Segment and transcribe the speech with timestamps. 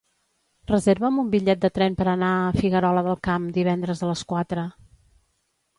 [0.71, 4.67] Reserva'm un bitllet de tren per anar a Figuerola del Camp divendres a les quatre.